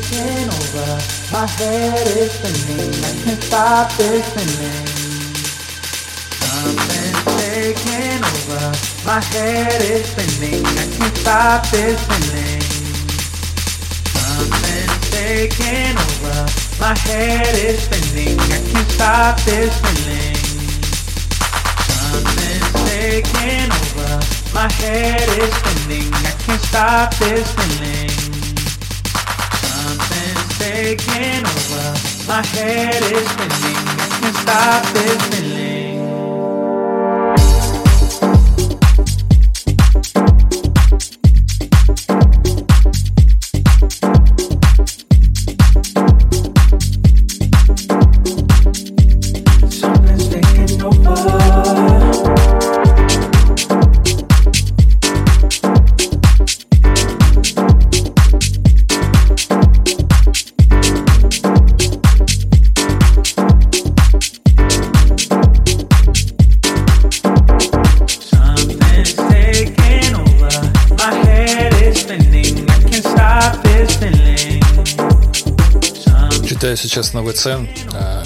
taking 0.00 0.48
over. 0.48 1.00
My 1.32 1.46
head 1.46 2.06
is 2.18 2.32
spinning, 2.32 2.92
I 3.02 3.12
can't 3.24 3.42
stop 3.42 3.90
this 3.96 4.26
spinning. 4.26 4.86
Something's 6.36 7.20
taking 7.40 8.20
over. 8.20 8.76
My 9.06 9.20
head 9.32 9.80
is 9.80 10.06
spinning, 10.06 10.66
I 10.66 10.86
can't 10.96 11.16
stop 11.16 11.66
this 11.70 12.00
spinning. 12.00 12.60
Something's 14.12 15.10
taking 15.10 15.96
over. 15.96 16.44
My 16.78 16.94
head 16.98 17.54
is 17.54 17.84
spinning, 17.84 18.38
I 18.38 18.60
can't 18.68 18.90
stop 18.90 19.40
this 19.46 19.72
spinning. 19.76 20.36
Something's 21.88 22.72
taking 22.92 23.70
over. 23.80 24.20
My 24.52 24.70
head 24.72 25.28
is 25.40 25.54
spinning, 25.54 26.12
I 26.12 26.32
can't 26.44 26.60
stop 26.60 27.14
this 27.14 27.48
spinning 27.48 28.05
taking 30.70 31.46
over. 31.46 31.88
My 32.26 32.42
head 32.54 33.02
is 33.12 33.26
spinning. 33.30 33.82
I 34.02 34.06
can't 34.20 34.36
stop 34.42 34.82
this 34.94 35.22
feeling. 35.28 35.55
Сейчас 76.60 77.12
новый 77.12 77.34
цен. 77.34 77.68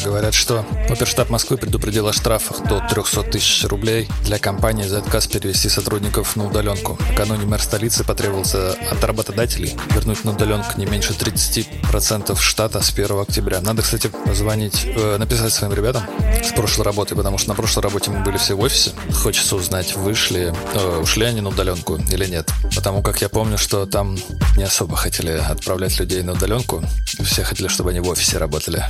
Говорят, 0.05 0.33
что 0.33 0.65
оперштаб 0.89 1.29
Москвы 1.29 1.59
предупредил 1.59 2.09
о 2.09 2.13
штрафах 2.13 2.67
до 2.67 2.81
300 2.89 3.23
тысяч 3.25 3.65
рублей 3.65 4.09
для 4.25 4.39
компании 4.39 4.85
за 4.85 4.99
отказ 4.99 5.27
перевести 5.27 5.69
сотрудников 5.69 6.37
на 6.37 6.47
удаленку. 6.47 6.99
Накануне 7.11 7.45
мэр 7.45 7.61
столицы 7.61 8.03
потребовался 8.03 8.73
от 8.73 9.05
работодателей 9.05 9.77
вернуть 9.95 10.25
на 10.25 10.33
удаленку 10.33 10.79
не 10.79 10.87
меньше 10.87 11.13
30% 11.13 12.35
штата 12.41 12.81
с 12.81 12.91
1 12.91 13.21
октября. 13.21 13.61
Надо, 13.61 13.83
кстати, 13.83 14.11
позвонить, 14.25 14.87
э, 14.87 15.19
написать 15.19 15.53
своим 15.53 15.75
ребятам 15.75 16.05
с 16.43 16.53
прошлой 16.53 16.85
работы, 16.85 17.15
потому 17.15 17.37
что 17.37 17.51
на 17.51 17.55
прошлой 17.55 17.83
работе 17.83 18.11
мы 18.11 18.25
были 18.25 18.39
все 18.39 18.55
в 18.55 18.61
офисе. 18.61 18.93
Хочется 19.13 19.57
узнать, 19.57 19.97
вышли, 19.97 20.55
э, 20.75 21.01
ушли 21.03 21.27
они 21.27 21.43
на 21.43 21.51
удаленку 21.51 21.97
или 21.97 22.27
нет. 22.27 22.51
Потому 22.75 23.03
как 23.03 23.21
я 23.21 23.29
помню, 23.29 23.59
что 23.59 23.85
там 23.85 24.17
не 24.57 24.63
особо 24.63 24.97
хотели 24.97 25.33
отправлять 25.33 25.99
людей 25.99 26.23
на 26.23 26.33
удаленку. 26.33 26.83
Все 27.23 27.45
хотели, 27.45 27.69
чтобы 27.69 27.91
они 27.91 28.01
в 28.01 28.09
офисе 28.09 28.39
работали. 28.39 28.85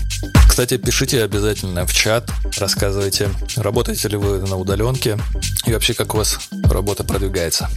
Кстати, 0.61 0.77
пишите 0.77 1.25
обязательно 1.25 1.87
в 1.87 1.93
чат, 1.95 2.31
рассказывайте, 2.59 3.31
работаете 3.57 4.09
ли 4.09 4.19
вы 4.19 4.47
на 4.47 4.57
удаленке 4.57 5.17
и 5.65 5.73
вообще 5.73 5.95
как 5.95 6.13
у 6.13 6.19
вас 6.19 6.39
работа 6.65 7.03
продвигается. 7.03 7.71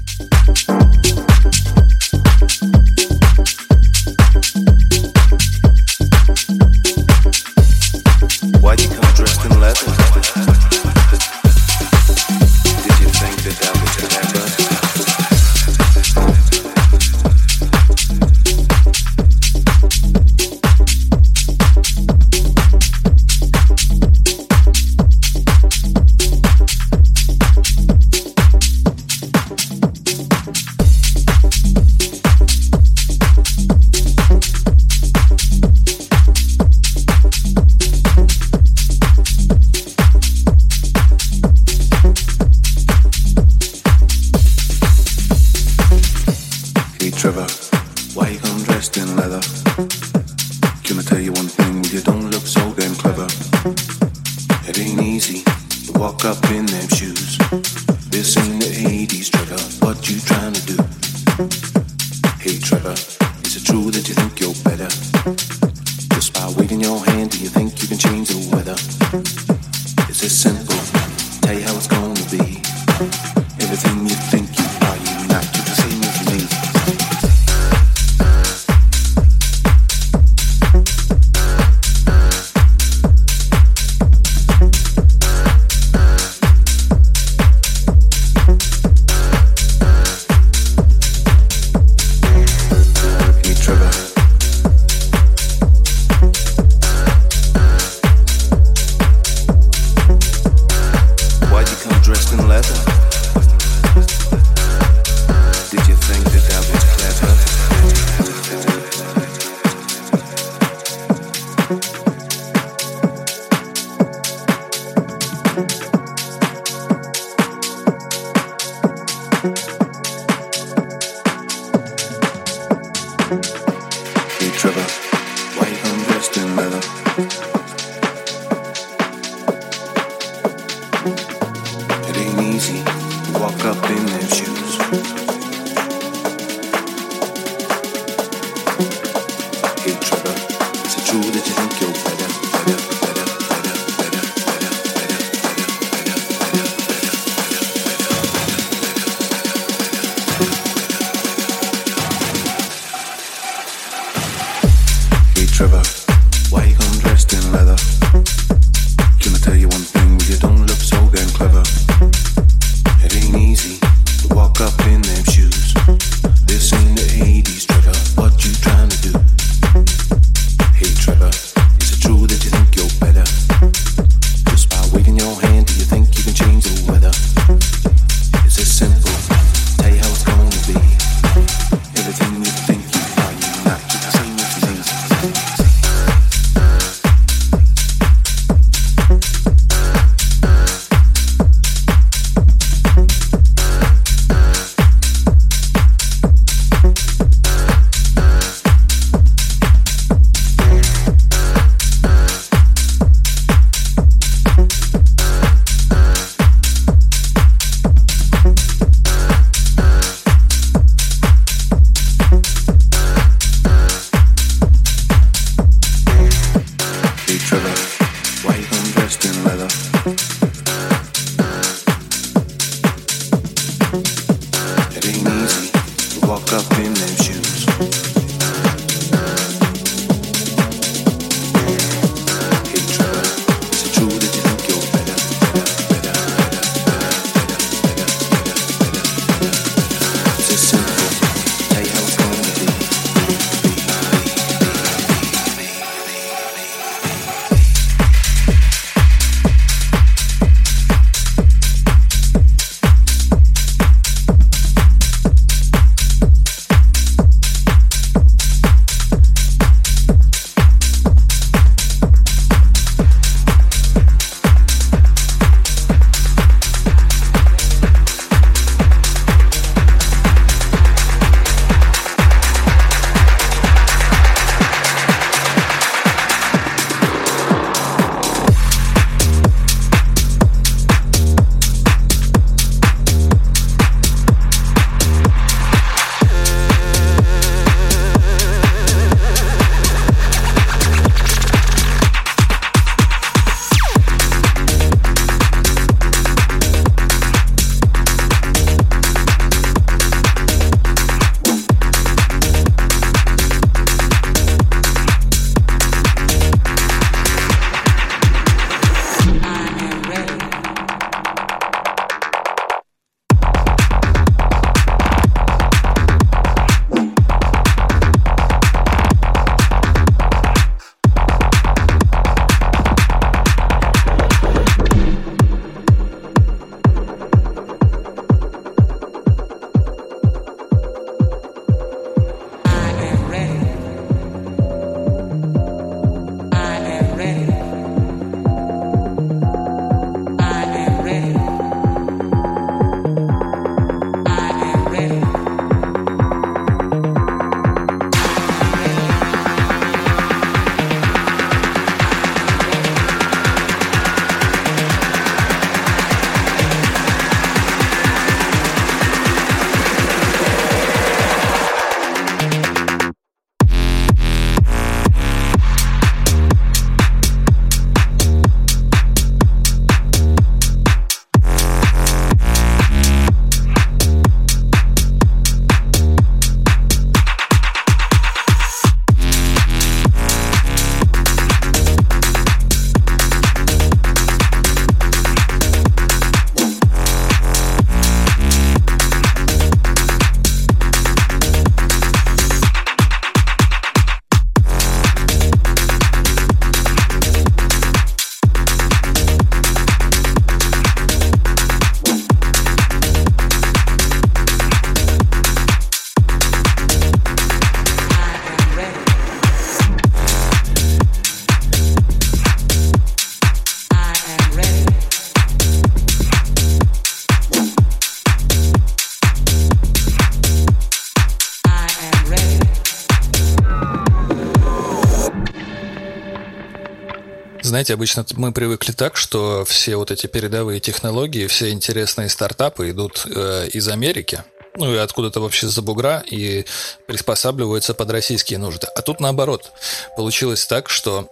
Знаете, 427.84 427.96
обычно 427.96 428.26
мы 428.38 428.54
привыкли 428.54 428.94
так, 428.94 429.18
что 429.18 429.66
все 429.66 429.98
вот 429.98 430.10
эти 430.10 430.28
передовые 430.28 430.80
технологии, 430.80 431.48
все 431.48 431.70
интересные 431.70 432.30
стартапы 432.30 432.92
идут 432.92 433.26
э, 433.26 433.68
из 433.74 433.90
Америки, 433.90 434.42
ну 434.78 434.94
и 434.94 434.98
откуда-то 434.98 435.42
вообще 435.42 435.68
за 435.68 435.82
бугра 435.82 436.24
и 436.26 436.64
приспосабливаются 437.08 437.94
под 437.94 438.10
российские 438.10 438.60
нужды. 438.60 438.88
А 438.96 439.02
тут 439.02 439.20
наоборот. 439.20 439.74
Получилось 440.16 440.66
так, 440.66 440.88
что 440.88 441.28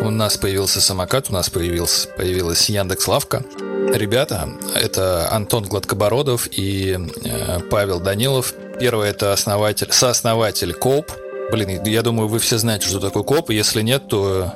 у 0.00 0.10
нас 0.10 0.36
появился 0.36 0.80
самокат, 0.80 1.30
у 1.30 1.32
нас 1.32 1.50
появился, 1.50 2.06
появилась 2.10 2.68
Яндекс 2.68 3.08
Лавка. 3.08 3.44
Ребята, 3.92 4.50
это 4.76 5.32
Антон 5.32 5.64
Гладкобородов 5.64 6.46
и 6.52 6.96
э, 7.24 7.58
Павел 7.72 7.98
Данилов. 7.98 8.54
Первый 8.78 9.08
это 9.08 9.32
основатель, 9.32 9.88
сооснователь 9.90 10.74
КОП. 10.74 11.10
Блин, 11.50 11.82
я 11.82 12.02
думаю, 12.02 12.28
вы 12.28 12.38
все 12.38 12.56
знаете, 12.56 12.86
что 12.86 13.00
такое 13.00 13.24
КОП. 13.24 13.50
Если 13.50 13.82
нет, 13.82 14.06
то 14.06 14.54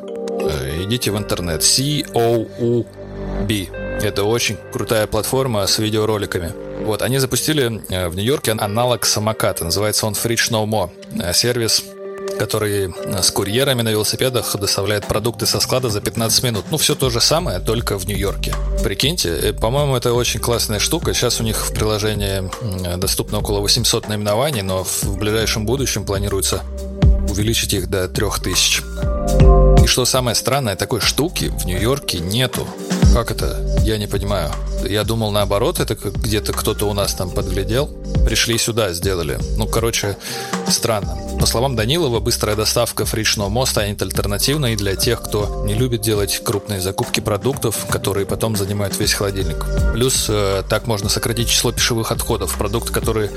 идите 0.84 1.10
в 1.10 1.18
интернет. 1.18 1.62
C-O-U-B. 1.62 3.66
Это 4.02 4.24
очень 4.24 4.56
крутая 4.72 5.06
платформа 5.06 5.66
с 5.66 5.78
видеороликами. 5.78 6.52
Вот, 6.84 7.02
они 7.02 7.18
запустили 7.18 7.82
э, 7.88 8.08
в 8.08 8.16
Нью-Йорке 8.16 8.52
аналог 8.52 9.06
самоката. 9.06 9.64
Называется 9.64 10.06
он 10.06 10.12
Fridge 10.12 10.50
No 10.50 10.66
More. 10.66 10.90
Э, 11.20 11.32
сервис 11.32 11.84
который 12.38 12.92
э, 12.92 13.22
с 13.22 13.30
курьерами 13.30 13.80
на 13.80 13.88
велосипедах 13.88 14.54
доставляет 14.58 15.06
продукты 15.06 15.46
со 15.46 15.58
склада 15.58 15.88
за 15.88 16.02
15 16.02 16.44
минут. 16.44 16.64
Ну, 16.70 16.76
все 16.76 16.94
то 16.94 17.08
же 17.08 17.20
самое, 17.20 17.60
только 17.60 17.98
в 17.98 18.06
Нью-Йорке. 18.06 18.54
Прикиньте, 18.84 19.54
по-моему, 19.54 19.96
это 19.96 20.12
очень 20.12 20.40
классная 20.40 20.78
штука. 20.78 21.14
Сейчас 21.14 21.40
у 21.40 21.44
них 21.44 21.66
в 21.66 21.72
приложении 21.72 22.50
доступно 22.98 23.38
около 23.38 23.60
800 23.60 24.08
наименований, 24.08 24.60
но 24.60 24.84
в 24.84 25.16
ближайшем 25.16 25.64
будущем 25.64 26.04
планируется 26.04 26.62
увеличить 27.36 27.74
их 27.74 27.88
до 27.88 28.08
3000. 28.08 28.82
И 29.84 29.86
что 29.86 30.04
самое 30.04 30.34
странное, 30.34 30.74
такой 30.74 31.00
штуки 31.00 31.52
в 31.56 31.66
Нью-Йорке 31.66 32.18
нету. 32.18 32.66
Как 33.12 33.30
это? 33.30 33.78
Я 33.82 33.98
не 33.98 34.06
понимаю. 34.06 34.50
Я 34.88 35.04
думал 35.04 35.30
наоборот, 35.30 35.80
это 35.80 35.94
где-то 35.94 36.52
кто-то 36.52 36.86
у 36.86 36.92
нас 36.92 37.14
там 37.14 37.30
подглядел. 37.30 37.88
Пришли 38.24 38.58
сюда, 38.58 38.92
сделали. 38.92 39.38
Ну, 39.56 39.66
короче, 39.66 40.16
странно. 40.68 41.16
По 41.38 41.46
словам 41.46 41.76
Данилова, 41.76 42.20
быстрая 42.20 42.56
доставка 42.56 43.04
фричного 43.04 43.48
моста 43.48 43.82
станет 43.82 44.00
альтернативной 44.00 44.74
для 44.74 44.96
тех, 44.96 45.20
кто 45.22 45.64
не 45.66 45.74
любит 45.74 46.00
делать 46.00 46.40
крупные 46.42 46.80
закупки 46.80 47.20
продуктов, 47.20 47.86
которые 47.90 48.26
потом 48.26 48.56
занимают 48.56 48.98
весь 48.98 49.12
холодильник. 49.12 49.64
Плюс 49.92 50.26
э, 50.28 50.62
так 50.68 50.86
можно 50.86 51.08
сократить 51.08 51.48
число 51.50 51.72
пищевых 51.72 52.10
отходов, 52.10 52.56
продукты, 52.56 52.92
которые 52.92 53.30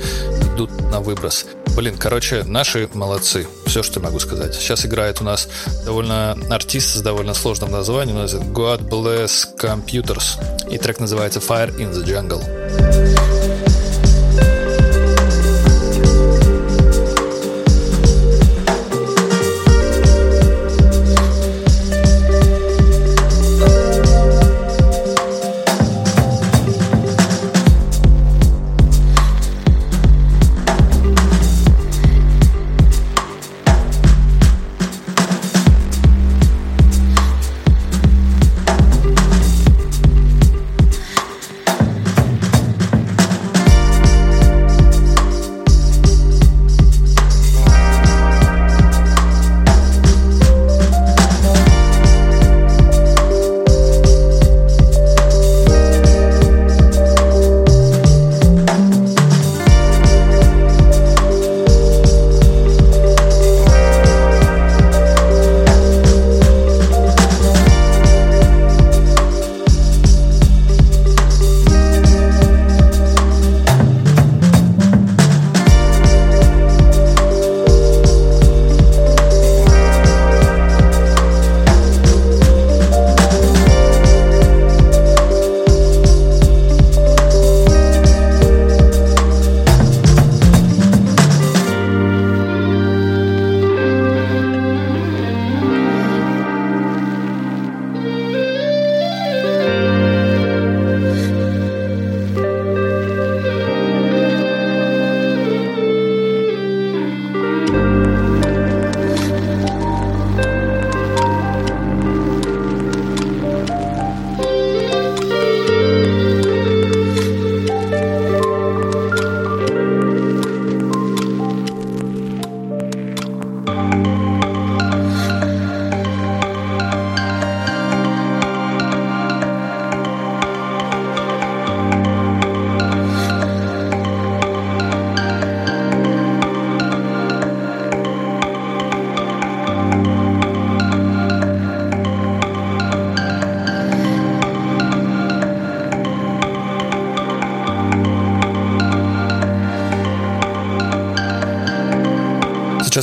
идут 0.54 0.70
на 0.90 1.00
выброс. 1.00 1.46
Блин, 1.76 1.96
короче, 1.98 2.42
наши 2.44 2.88
молодцы. 2.94 3.46
Все, 3.66 3.82
что 3.82 4.00
могу 4.00 4.18
сказать. 4.18 4.54
Сейчас 4.54 4.84
играет 4.84 5.20
у 5.20 5.24
нас 5.24 5.48
довольно 5.84 6.36
артист 6.50 6.96
с 6.96 7.00
довольно 7.00 7.34
сложным 7.34 7.70
названием. 7.70 8.16
God 8.52 8.88
Bless 8.88 9.46
Computers. 9.58 10.68
И 10.70 10.78
трек 10.78 11.00
называется 11.00 11.38
Fire 11.38 11.74
in 11.76 11.92
the 11.92 12.04
Jungle. 12.04 13.29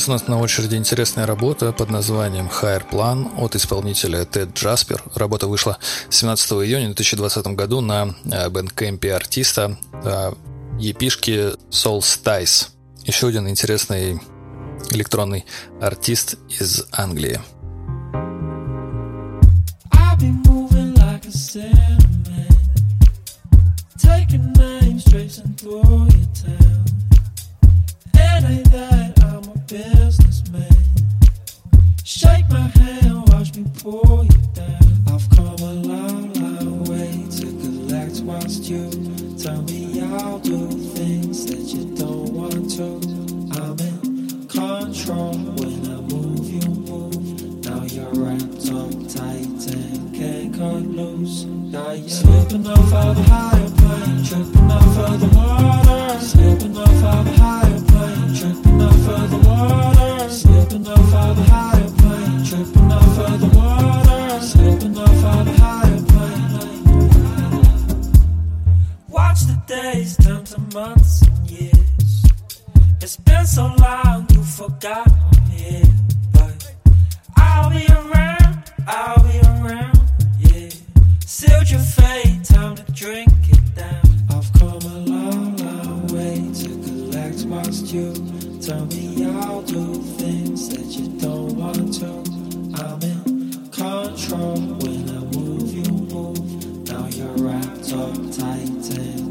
У 0.08 0.12
нас 0.12 0.28
на 0.28 0.40
очереди 0.40 0.76
интересная 0.76 1.26
работа 1.26 1.74
под 1.74 1.90
названием 1.90 2.48
Higher 2.48 2.90
Plan 2.90 3.28
от 3.38 3.56
исполнителя 3.56 4.24
Тед 4.24 4.54
Джаспер. 4.54 5.04
Работа 5.16 5.48
вышла 5.48 5.80
17 6.10 6.52
июня 6.54 6.86
2020 6.86 7.48
году 7.48 7.82
на 7.82 8.16
бэндкэмпе 8.24 9.14
артиста 9.14 9.78
э, 10.06 10.32
епишки 10.80 11.52
Soul 11.72 12.00
Stice. 12.00 12.70
Еще 13.04 13.28
один 13.28 13.50
интересный 13.50 14.22
электронный 14.92 15.46
артист 15.82 16.36
из 16.48 16.86
Англии. 16.92 17.42
Days 69.68 70.16
turn 70.18 70.46
to 70.46 70.60
months 70.74 71.22
and 71.24 71.52
years. 71.52 72.24
It's 73.02 73.18
been 73.18 73.46
so 73.46 73.66
long, 73.80 74.26
you 74.32 74.42
forgot 74.42 75.12
I'm 75.12 75.52
here. 75.52 75.84
But 76.32 76.74
I'll 77.36 77.70
be 77.70 77.86
around, 77.88 78.72
I'll 78.88 79.22
be 79.24 79.40
around, 79.40 80.00
yeah. 80.40 80.70
Sealed 81.26 81.70
your 81.70 81.82
fate, 81.82 82.46
time 82.46 82.76
to 82.78 82.92
drink 82.94 83.30
it 83.50 83.76
down. 83.76 84.02
I've 84.30 84.52
come 84.54 84.82
a 84.90 85.00
long, 85.00 85.58
long 85.58 86.08
way 86.08 86.50
to 86.62 86.70
collect 86.88 87.44
what's 87.44 87.82
due. 87.82 88.14
Tell 88.62 88.86
me 88.86 89.26
I'll 89.26 89.62
do 89.64 89.96
things 90.18 90.70
that 90.70 90.86
you 90.98 91.10
don't 91.20 91.56
want 91.58 91.94
to. 92.00 92.08
I'm 92.82 93.02
in 93.04 93.70
control 93.72 94.56
tight 97.88 98.68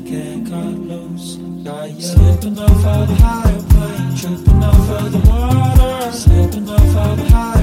can't 0.07 0.49
cut 0.49 0.79
loose. 0.79 1.37
Got 1.63 1.91
you 1.91 2.01
slipping 2.01 2.59
off 2.59 2.87
of 2.87 3.09
the 3.09 3.15
higher 3.17 3.63
plane, 3.69 4.17
tripping 4.17 4.65
off 4.65 4.91
of 4.91 5.13
the 5.13 5.19
water. 5.31 6.13
Slipping 6.13 6.69
off 6.71 6.97
of 6.97 7.19
the 7.19 7.29
higher 7.29 7.56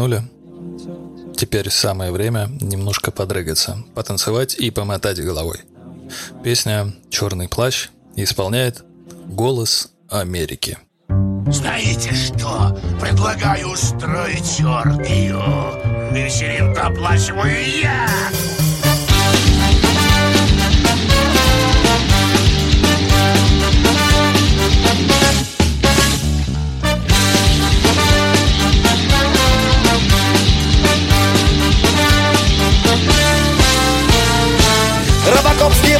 отдохнули? 0.00 0.22
Теперь 1.36 1.70
самое 1.70 2.12
время 2.12 2.48
немножко 2.60 3.10
подрыгаться, 3.10 3.82
потанцевать 3.94 4.54
и 4.54 4.70
помотать 4.70 5.22
головой. 5.22 5.60
Песня 6.44 6.92
«Черный 7.08 7.48
плащ» 7.48 7.88
исполняет 8.16 8.84
голос 9.26 9.92
Америки. 10.08 10.78
Знаете 11.48 12.12
что? 12.14 12.78
Предлагаю 13.00 13.68
устроить 13.68 14.60
оргию. 14.60 15.40
Вечеринку 16.12 16.80
оплачиваю 16.80 17.80
я. 17.82 18.08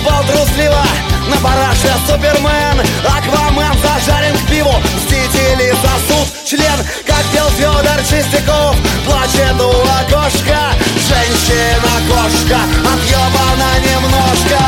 Съебал 0.01 0.25
трусливо 0.25 0.83
На 1.29 1.37
параше 1.37 1.93
Супермен 2.07 2.81
Аквамен 3.05 3.73
зажарен 3.83 4.37
к 4.37 4.49
пиву. 4.49 4.75
Мстители 4.97 5.73
сосуд 5.83 6.29
член 6.47 6.79
Как 7.07 7.25
пел 7.33 7.49
Федор 7.51 8.01
Чистяков. 8.09 8.77
Плачет 9.05 9.61
у 9.61 9.71
окошка 9.71 10.73
Женщина-кошка 11.09 12.61
Отъебана 12.93 13.71
немножко. 13.85 14.61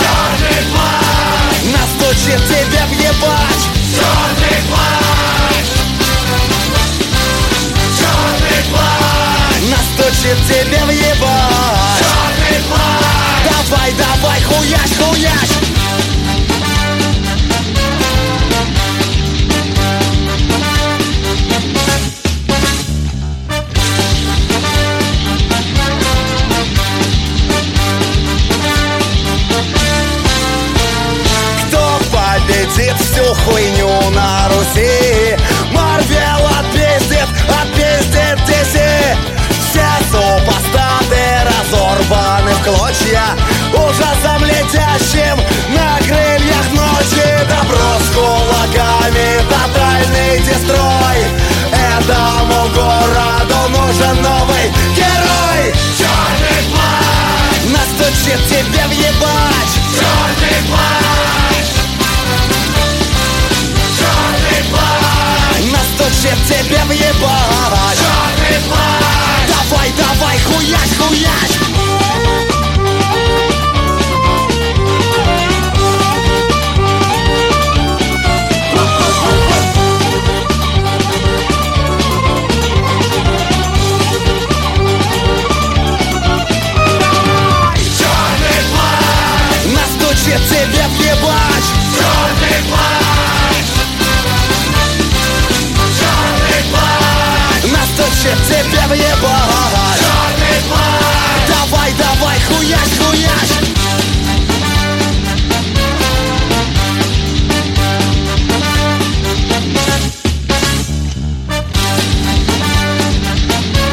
Черный 0.00 0.64
плащ, 0.72 1.62
Настучит 1.72 2.42
тебе 2.48 2.82
въебать 2.90 3.62
черный 3.94 4.62
плащ, 4.68 5.66
черный 7.98 8.62
плащ, 8.70 9.62
Настучит 9.70 10.38
тебе 10.48 10.85
давай, 14.70 14.88
хуясь, 14.98 15.65
нужен 53.96 54.22
новый 54.22 54.72
герой. 54.94 55.74
Черный 55.96 56.62
плащ, 56.70 57.64
Настучит 57.72 58.46
тебе 58.48 58.84
въебать. 58.88 59.72
Черный 59.94 60.62
плащ, 60.68 61.66
черный 63.98 64.64
плащ, 64.70 65.62
Настучит 65.72 66.38
тебе 66.46 66.84
въебать. 66.84 67.98
Черный 67.98 68.60
плащ. 68.68 69.70
Давай, 69.70 69.92
давай, 69.96 70.38
хуясь, 70.40 70.96
хуясь 70.98 71.65
Настучит 98.26 98.46
тебе 98.48 98.86
въебать 98.88 100.00
черный 100.00 100.62
плащ. 100.68 101.16
Давай, 101.48 101.92
давай, 101.92 102.40
хуясь, 102.40 102.98
хуясь 102.98 103.66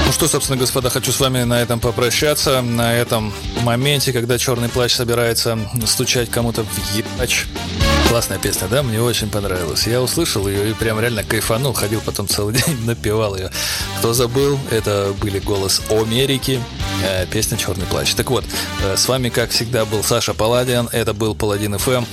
Ну 0.05 0.11
что, 0.11 0.27
собственно, 0.27 0.57
господа, 0.57 0.89
хочу 0.89 1.11
с 1.11 1.19
вами 1.19 1.43
на 1.43 1.61
этом 1.61 1.79
попрощаться. 1.79 2.61
На 2.61 2.93
этом 2.95 3.33
моменте, 3.61 4.13
когда 4.13 4.37
черный 4.37 4.69
плащ 4.69 4.93
собирается 4.93 5.59
стучать 5.85 6.29
кому-то 6.29 6.63
в 6.63 6.95
ебач. 6.95 7.45
Классная 8.13 8.37
песня, 8.37 8.67
да? 8.67 8.83
Мне 8.83 9.01
очень 9.01 9.27
понравилась. 9.27 9.87
Я 9.87 9.99
услышал 9.99 10.47
ее 10.47 10.69
и 10.69 10.73
прям 10.75 10.99
реально 10.99 11.23
кайфанул. 11.23 11.73
Ходил 11.73 11.99
потом 11.99 12.27
целый 12.27 12.53
день, 12.63 12.85
напевал 12.85 13.35
ее. 13.35 13.49
Кто 13.97 14.13
забыл, 14.13 14.59
это 14.69 15.15
были 15.19 15.39
голос 15.39 15.81
Америки, 15.89 16.61
э, 17.03 17.25
песня 17.25 17.57
«Черный 17.57 17.87
плащ». 17.87 18.13
Так 18.13 18.29
вот, 18.29 18.45
э, 18.83 18.97
с 18.97 19.07
вами, 19.07 19.29
как 19.29 19.49
всегда, 19.49 19.85
был 19.85 20.03
Саша 20.03 20.35
Паладиан. 20.35 20.89
Это 20.91 21.15
был 21.15 21.33
Паладин 21.33 21.75
ФМ. 21.79 22.05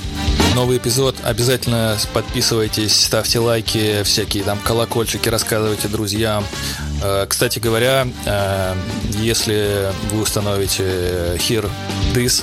Новый 0.54 0.78
эпизод. 0.78 1.16
Обязательно 1.22 1.98
подписывайтесь, 2.14 3.04
ставьте 3.04 3.38
лайки, 3.38 4.02
всякие 4.02 4.42
там 4.42 4.58
колокольчики, 4.58 5.28
рассказывайте 5.28 5.88
друзьям. 5.88 6.46
Э, 7.02 7.26
Кстати 7.28 7.58
говоря, 7.58 8.08
если 9.18 9.92
вы 10.10 10.22
установите 10.22 10.82
Here 11.36 11.70
This, 12.14 12.42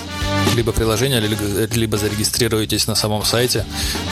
либо 0.58 0.72
приложение, 0.72 1.20
либо- 1.20 1.68
зарегистрируетесь 1.98 2.88
на 2.88 2.96
самом 2.96 3.24
сайте, 3.24 3.64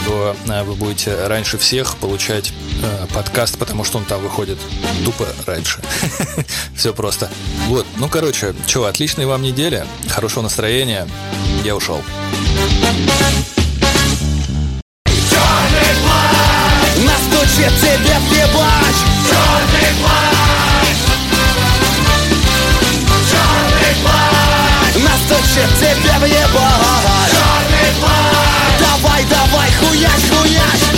то 0.05 0.35
э, 0.47 0.63
вы 0.63 0.75
будете 0.75 1.25
раньше 1.25 1.57
всех 1.57 1.97
получать 1.97 2.53
э, 2.83 3.07
подкаст, 3.13 3.57
потому 3.57 3.83
что 3.83 3.97
он 3.97 4.05
там 4.05 4.21
выходит 4.21 4.59
тупо 5.03 5.27
раньше. 5.47 5.81
Все 6.75 6.93
просто. 6.93 7.31
Вот, 7.67 7.87
ну 7.97 8.07
короче, 8.07 8.53
что, 8.67 8.85
отличной 8.85 9.25
вам 9.25 9.41
недели, 9.41 9.85
хорошего 10.07 10.43
настроения. 10.43 11.07
Я 11.63 11.75
ушел. 11.75 12.01
Настучит 16.97 17.73
тебе 17.81 18.17
Черный 19.27 19.93
плащ, 20.01 20.97
черный 23.31 23.95
плащ, 24.03 24.34
тащит 25.45 25.77
тебя 25.77 26.19
в 26.19 26.27
небо 26.27 26.61
Черный 27.29 27.93
флаг 27.99 28.79
Давай, 28.79 29.23
давай, 29.25 29.71
хуяч, 29.73 30.29
хуяч. 30.29 30.94